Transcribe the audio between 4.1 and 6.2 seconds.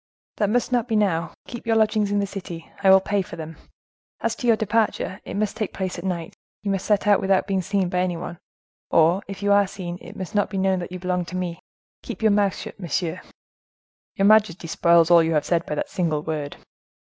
As to your departure, it must take place at